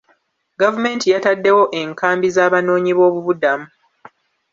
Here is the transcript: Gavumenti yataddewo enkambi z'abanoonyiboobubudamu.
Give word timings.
Gavumenti 0.59 1.05
yataddewo 1.13 1.63
enkambi 1.81 2.27
z'abanoonyiboobubudamu. 2.35 3.67